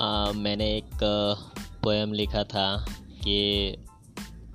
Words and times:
आ, 0.00 0.32
मैंने 0.32 0.76
एक 0.76 0.98
पोएम 1.82 2.12
लिखा 2.12 2.44
था 2.44 2.86
कि 3.24 3.76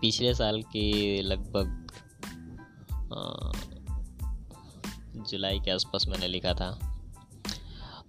पिछले 0.02 0.34
साल 0.34 0.62
के 0.62 1.22
लगभग 1.22 1.80
जुलाई 5.30 5.60
के 5.60 5.72
आसपास 5.72 6.06
मैंने 6.08 6.28
लिखा 6.28 6.54
था। 6.54 6.70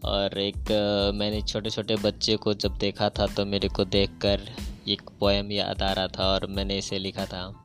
और 0.05 0.39
एक 0.39 0.71
मैंने 1.15 1.43
छोटे 1.43 1.71
छोटे 1.71 1.97
बच्चे 1.97 2.37
को 2.37 2.55
जब 2.55 2.79
देखा 2.79 3.11
था 3.11 3.27
तो 3.27 3.45
मेरे 3.45 3.69
को 3.69 3.85
देखकर 3.85 4.49
एक 4.89 5.03
पोएम 5.21 5.53
याद 5.53 5.83
आ 5.83 5.93
रहा 5.93 6.09
था 6.09 6.27
और 6.27 6.47
मैंने 6.47 6.79
इसे 6.79 6.99
लिखा 6.99 7.27
था। 7.27 7.65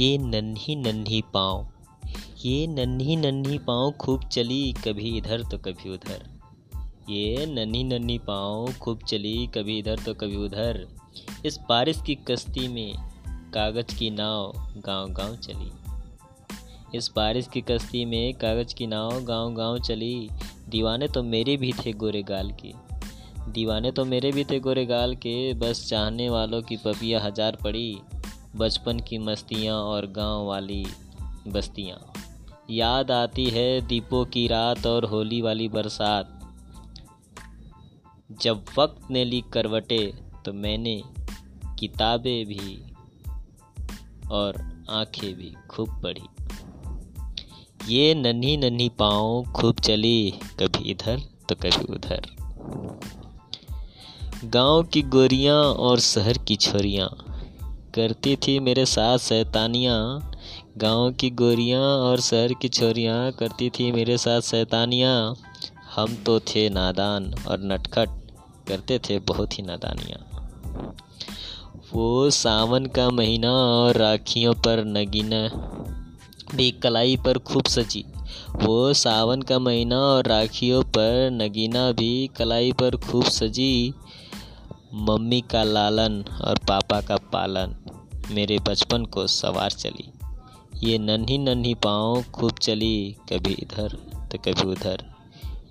ये 0.00 0.18
नन्ही 0.18 0.76
नन्ही 0.76 1.22
पाँव 1.34 1.68
ये 2.44 2.66
नन्ही 2.66 3.16
नन्ही 3.16 3.58
पाँव 3.58 3.92
खूब 3.92 4.28
चली, 4.28 4.72
कभी 4.72 5.16
इधर 5.16 5.42
तो 5.42 5.58
कभी 5.58 5.90
उधर। 5.90 6.38
ये 7.10 7.46
नन्ही 7.46 7.84
नन्ही 7.84 8.18
पाँव 8.18 8.72
खूब 8.72 8.98
चली, 9.08 9.46
कभी 9.46 9.78
इधर 9.78 9.98
तो 9.98 10.14
कभी 10.14 10.36
उधर। 10.36 10.88
इस 11.46 11.58
बारिश 11.68 12.02
की 12.06 12.14
कश्ती 12.14 12.68
में 12.68 12.94
कागज़ 13.54 13.98
की 13.98 14.10
नाव 14.10 14.52
गाँव 14.76 15.08
गाँव 15.08 15.36
चली। 15.36 15.72
इस 16.98 17.10
बारिश 17.16 17.48
की 17.48 17.60
कश्ती 17.60 18.04
में 18.04 18.34
कागज़ 18.34 18.74
की 18.74 18.86
नाव 18.86 19.24
गाँव 19.24 19.54
गाँव 19.54 19.78
चली। 19.78 20.30
दीवाने 20.68 21.08
तो 21.08 21.22
मेरे 21.22 21.56
भी 21.56 21.72
थे 21.72 21.92
गोरे 21.92 22.22
गाल 22.22 22.50
के। 22.50 22.72
दीवाने 23.52 23.90
तो 23.90 24.04
मेरे 24.04 24.32
भी 24.32 24.44
थे 24.44 24.60
गोरे 24.60 24.86
गाल 24.86 25.14
के। 25.14 25.54
बस 25.54 25.88
चाहने 25.88 26.30
वालों 26.30 26.62
की 26.62 26.76
पपिया 26.76 27.20
हज़ार 27.20 27.56
पड़ी। 27.56 27.98
बचपन 28.56 29.00
की 29.00 29.18
मस्तियाँ 29.18 29.76
और 29.76 30.06
गाँव 30.06 30.46
वाली 30.46 30.86
बस्तियाँ। 31.48 32.17
याद 32.70 33.10
आती 33.10 33.44
है 33.46 33.80
दीपों 33.80 34.24
की 34.24 34.46
रात 34.46 34.86
और 34.86 35.04
होली 35.04 35.40
वाली 35.40 35.68
बरसात। 35.68 36.38
जब 38.32 38.64
वक्त 38.78 39.10
ने 39.10 39.24
ली 39.24 39.44
करवटे 39.52 40.14
तो 40.44 40.52
मैंने 40.52 41.02
किताबें 41.78 42.46
भी 42.46 42.82
और 44.30 44.58
आँखें 44.90 45.34
भी 45.34 45.54
खूब 45.70 46.02
पढ़ी। 46.02 46.26
ये 47.94 48.14
नन्ही 48.14 48.56
नन्ही 48.56 48.88
पाँव 48.88 49.52
खूब 49.56 49.74
चली, 49.74 50.30
कभी 50.30 50.90
इधर 50.90 51.20
तो 51.48 51.54
कभी 51.54 51.92
उधर। 51.94 52.26
गाँव 54.44 54.82
की 54.82 55.02
गोरियाँ 55.02 55.62
और 55.64 56.00
शहर 56.00 56.38
की 56.38 56.56
छोरियाँ, 56.56 57.08
करती 57.94 58.36
थी 58.36 58.58
मेरे 58.60 58.86
साथ 58.86 59.18
शैतानियाँ 59.18 60.32
गाँव 60.78 61.12
की 61.12 61.30
गोरियाँ 61.30 61.80
और 61.80 62.20
शहर 62.20 62.52
की 62.52 62.68
छोरियाँ 62.68 63.32
करती 63.32 63.70
थी 63.70 63.92
मेरे 63.92 64.18
साथ 64.18 64.40
शैतानियाँ। 64.40 65.34
हम 65.96 66.14
तो 66.14 66.40
थे 66.40 66.70
नादान 66.70 67.34
और 67.48 67.58
नटखट, 67.62 68.08
करते 68.68 68.98
थे 68.98 69.18
बहुत 69.18 69.58
ही 69.58 69.62
नादानियाँ। 69.62 70.26
वो 71.94 72.30
सावन 72.30 72.86
का 72.86 73.10
महीना 73.10 73.50
और 73.50 73.96
राखियों 73.96 74.54
पर 74.54 74.84
नगीना, 74.84 75.48
भी 76.54 76.70
कलाई 76.70 77.16
पर 77.16 77.38
खूब 77.38 77.64
सजी। 77.64 78.04
वो 78.56 78.92
सावन 78.92 79.42
का 79.42 79.58
महीना 79.58 79.98
और 79.98 80.26
राखियों 80.26 80.82
पर 80.82 81.30
नगीना, 81.32 81.92
भी 81.92 82.30
कलाई 82.36 82.72
पर 82.72 82.96
खूब 82.96 83.24
सजी। 83.24 83.94
मम्मी 84.94 85.40
का 85.40 85.62
लालन 85.62 86.24
और 86.44 86.58
पापा 86.58 87.00
का 87.00 87.16
पालन, 87.16 87.74
मेरे 88.30 88.58
बचपन 88.58 89.04
को 89.04 89.26
सवार 89.26 89.70
चली। 89.70 90.12
ये 90.82 90.98
नन्ही 90.98 91.36
नन्ही 91.38 91.74
पाँव 91.74 92.22
खूब 92.34 92.58
चली, 92.58 93.16
कभी 93.32 93.52
इधर 93.52 93.94
तो 94.32 94.38
कभी 94.38 94.66
उधर। 94.68 95.04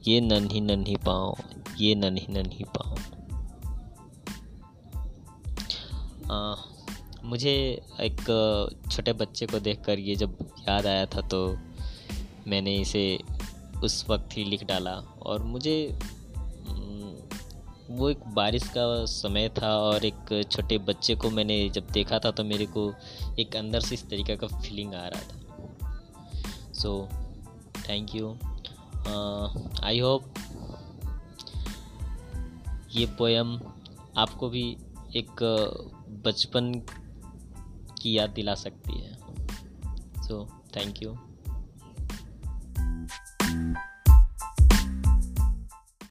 ये 0.08 0.20
नन्ही 0.22 0.62
नन्ही 0.62 0.96
पाँव, 0.96 1.38
ये 1.78 1.94
नन्ही 1.96 2.26
नन्ही 2.30 2.66
पाँव। 2.78 2.98
मुझे 7.24 7.54
एक 8.02 8.22
छोटे 8.92 9.14
बच्चे 9.14 9.46
को 9.46 9.60
देखकर 9.60 10.00
ये 10.00 10.16
जब 10.16 10.38
याद 10.70 10.86
आया 10.86 11.06
था 11.06 11.22
तो 11.22 11.40
मैंने 12.48 12.76
इसे 12.76 13.20
उस 13.84 14.06
वक्त 14.10 14.38
ही 14.38 14.44
लिख 14.44 14.64
डाला 14.64 14.96
और 15.22 15.44
मुझे 15.44 15.78
वो 17.90 18.10
एक 18.10 18.20
बारिश 18.28 18.64
का 18.68 19.06
समय 19.06 19.50
था 19.50 19.78
और 19.78 20.06
एक 20.06 20.48
छोटे 20.52 20.78
बच्चे 20.78 21.16
को 21.16 21.30
मैंने 21.30 21.70
जब 21.70 21.88
देखा 21.92 22.20
था 22.20 22.32
तो 22.32 22.44
मेरे 22.44 22.66
को 22.66 22.94
एक 23.40 23.56
अंदर 23.56 23.80
से 23.80 23.96
इस 23.96 24.10
तरीके 24.10 24.36
का 24.36 24.48
फीलिंग 24.48 24.94
आ 24.94 25.08
रहा 25.08 25.22
था। 25.22 25.44
So 26.74 27.10
thank 27.90 28.16
you 28.16 28.38
I 29.84 30.00
hope 30.00 30.34
ये 32.96 33.06
पोएम 33.06 33.60
आपको 34.18 34.50
भी 34.50 34.78
एक 35.16 35.32
बचपन 36.26 36.74
की 38.02 38.18
याद 38.18 38.30
दिला 38.30 38.56
सकती 38.56 39.02
है। 39.02 39.18
सो 40.24 40.46
थैंक 40.76 41.04
यू 41.04 41.18